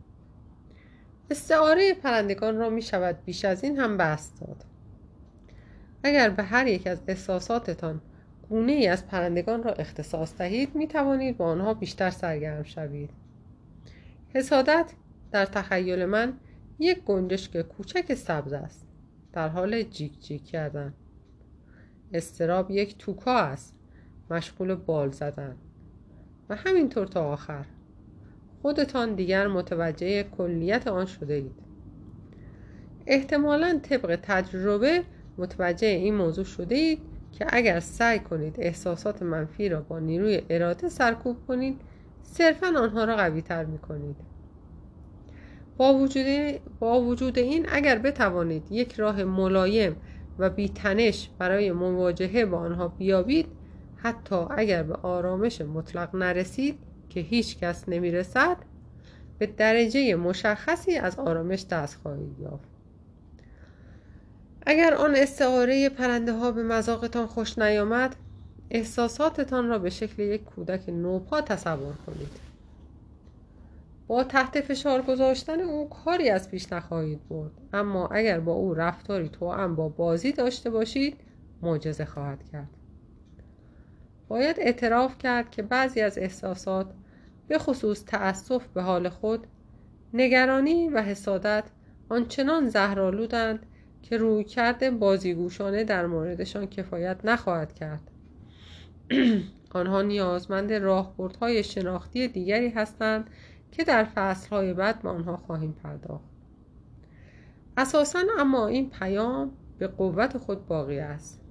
استعاره 1.31 1.93
پرندگان 1.93 2.57
را 2.57 2.69
می 2.69 2.81
شود 2.81 3.25
بیش 3.25 3.45
از 3.45 3.63
این 3.63 3.79
هم 3.79 3.97
بست 3.97 4.41
داد. 4.41 4.65
اگر 6.03 6.29
به 6.29 6.43
هر 6.43 6.67
یک 6.67 6.87
از 6.87 7.01
احساساتتان 7.07 8.01
گونه 8.49 8.71
ای 8.71 8.87
از 8.87 9.07
پرندگان 9.07 9.63
را 9.63 9.71
اختصاص 9.71 10.37
دهید 10.37 10.75
می 10.75 10.87
توانید 10.87 11.37
با 11.37 11.45
آنها 11.45 11.73
بیشتر 11.73 12.09
سرگرم 12.09 12.63
شوید. 12.63 13.09
حسادت 14.29 14.93
در 15.31 15.45
تخیل 15.45 16.05
من 16.05 16.33
یک 16.79 17.03
گنجشک 17.03 17.61
کوچک 17.61 18.13
سبز 18.13 18.53
است. 18.53 18.87
در 19.33 19.47
حال 19.47 19.83
جیک 19.83 20.19
جیک 20.19 20.45
کردن. 20.45 20.93
استراب 22.13 22.71
یک 22.71 22.97
توکا 22.97 23.37
است. 23.37 23.75
مشغول 24.31 24.75
بال 24.75 25.11
زدن. 25.11 25.55
و 26.49 26.55
همینطور 26.55 27.07
تا 27.07 27.31
آخر. 27.31 27.65
خودتان 28.61 29.15
دیگر 29.15 29.47
متوجه 29.47 30.23
کلیت 30.23 30.87
آن 30.87 31.05
شده 31.05 31.33
اید. 31.33 31.51
احتمالا 33.07 33.79
طبق 33.83 34.19
تجربه 34.23 35.03
متوجه 35.37 35.87
این 35.87 36.15
موضوع 36.15 36.45
شده 36.45 36.75
اید 36.75 36.99
که 37.31 37.45
اگر 37.49 37.79
سعی 37.79 38.19
کنید 38.19 38.55
احساسات 38.59 39.23
منفی 39.23 39.69
را 39.69 39.81
با 39.81 39.99
نیروی 39.99 40.41
اراده 40.49 40.89
سرکوب 40.89 41.37
کنید 41.47 41.81
صرفا 42.23 42.67
آنها 42.67 43.03
را 43.03 43.15
قوی 43.15 43.41
تر 43.41 43.65
می 43.65 43.77
کنید 43.77 44.15
با 45.77 45.93
وجود, 45.93 46.25
با 46.79 47.01
وجود 47.01 47.39
این 47.39 47.65
اگر 47.69 47.99
بتوانید 47.99 48.71
یک 48.71 48.93
راه 48.93 49.23
ملایم 49.23 49.95
و 50.39 50.49
بیتنش 50.49 51.29
برای 51.39 51.71
مواجهه 51.71 52.45
با 52.45 52.57
آنها 52.57 52.87
بیابید 52.87 53.47
حتی 53.95 54.35
اگر 54.49 54.83
به 54.83 54.93
آرامش 54.93 55.61
مطلق 55.61 56.15
نرسید 56.15 56.79
که 57.11 57.19
هیچ 57.19 57.57
کس 57.57 57.89
نمی‌رسد 57.89 58.57
به 59.39 59.45
درجه 59.45 60.15
مشخصی 60.15 60.95
از 60.95 61.19
آرامش 61.19 61.65
دست 61.65 61.97
خواهید 62.03 62.39
یافت. 62.39 62.69
اگر 64.65 64.93
آن 64.93 65.15
استعاره 65.15 65.89
پرنده 65.89 66.33
ها 66.33 66.51
به 66.51 66.63
مذاقتان 66.63 67.27
خوش 67.27 67.59
نیامد 67.59 68.15
احساساتتان 68.69 69.67
را 69.67 69.79
به 69.79 69.89
شکل 69.89 70.21
یک 70.21 70.43
کودک 70.43 70.89
نوپا 70.89 71.41
تصور 71.41 71.93
کنید. 72.05 72.31
با 74.07 74.23
تحت 74.23 74.61
فشار 74.61 75.01
گذاشتن 75.01 75.59
او 75.59 75.89
کاری 75.89 76.29
از 76.29 76.51
پیش 76.51 76.73
نخواهید 76.73 77.27
برد. 77.29 77.51
اما 77.73 78.07
اگر 78.07 78.39
با 78.39 78.53
او 78.53 78.73
رفتاری 78.73 79.29
توأم 79.29 79.75
با 79.75 79.89
بازی 79.89 80.31
داشته 80.31 80.69
باشید 80.69 81.17
معجزه 81.61 82.05
خواهد 82.05 82.43
کرد. 82.51 82.69
باید 84.27 84.55
اعتراف 84.59 85.17
کرد 85.17 85.51
که 85.51 85.61
بعضی 85.61 86.01
از 86.01 86.17
احساسات 86.17 86.93
به 87.51 87.57
خصوص 87.57 88.03
تأسف 88.03 88.67
به 88.67 88.81
حال 88.81 89.09
خود 89.09 89.47
نگرانی 90.13 90.89
و 90.89 91.01
حسادت 91.01 91.63
آنچنان 92.09 92.69
زهرآلودند 92.69 93.65
که 94.01 94.17
روی 94.17 94.43
کرده 94.43 94.91
بازیگوشانه 94.91 95.83
در 95.83 96.05
موردشان 96.05 96.65
کفایت 96.65 97.17
نخواهد 97.23 97.73
کرد. 97.73 98.11
آنها 99.79 100.01
نیازمند 100.01 100.73
راهبردهای 100.73 101.63
شناختی 101.63 102.27
دیگری 102.27 102.69
هستند 102.69 103.29
که 103.71 103.83
در 103.83 104.03
فصلهای 104.03 104.73
بعد 104.73 105.01
به 105.01 105.09
آنها 105.09 105.37
خواهیم 105.37 105.71
پرداخت. 105.83 106.29
اساسا 107.77 108.19
اما 108.39 108.67
این 108.67 108.89
پیام 108.89 109.51
به 109.77 109.87
قوت 109.87 110.37
خود 110.37 110.67
باقی 110.67 110.99
است. 110.99 111.41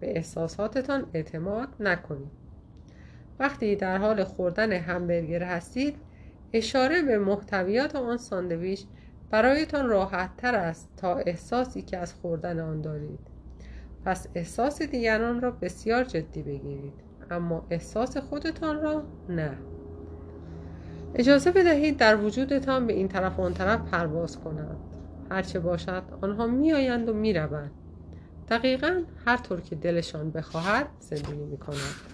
به 0.00 0.16
احساساتتان 0.16 1.06
اعتماد 1.14 1.68
نکنید. 1.80 2.43
وقتی 3.38 3.76
در 3.76 3.98
حال 3.98 4.24
خوردن 4.24 4.72
همبرگر 4.72 5.42
هستید 5.42 5.96
اشاره 6.52 7.02
به 7.02 7.18
محتویات 7.18 7.96
آن 7.96 8.16
ساندویچ 8.16 8.84
برایتان 9.30 9.88
راحت 9.88 10.36
تر 10.36 10.54
است 10.54 10.88
تا 10.96 11.16
احساسی 11.16 11.82
که 11.82 11.98
از 11.98 12.14
خوردن 12.14 12.60
آن 12.60 12.80
دارید. 12.80 13.18
پس 14.04 14.26
احساس 14.34 14.82
دیگران 14.82 15.40
را 15.40 15.50
بسیار 15.50 16.04
جدی 16.04 16.42
بگیرید 16.42 16.92
اما 17.30 17.66
احساس 17.70 18.16
خودتان 18.16 18.80
را 18.80 19.02
نه. 19.28 19.58
اجازه 21.14 21.50
بدهید 21.50 21.96
در 21.96 22.16
وجودتان 22.16 22.86
به 22.86 22.92
این 22.92 23.08
طرف 23.08 23.38
و 23.38 23.42
آن 23.42 23.54
طرف 23.54 23.80
پرواز 23.80 24.40
کنند 24.40 24.76
هرچه 25.30 25.60
باشد 25.60 26.02
آنها 26.20 26.46
میآیند 26.46 27.08
و 27.08 27.14
می‌روند. 27.14 27.70
دقیقا 28.48 29.02
هر 29.26 29.36
طور 29.36 29.60
که 29.60 29.76
دلشان 29.76 30.30
بخواهد 30.30 30.86
زندگی 31.00 31.44
می‌کنند. 31.44 32.13